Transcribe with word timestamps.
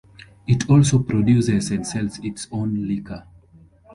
It 0.47 0.67
also 0.67 0.97
produces 1.03 1.69
and 1.69 1.85
sells 1.85 2.17
its 2.23 2.47
own 2.51 2.87
liqueur. 2.87 3.23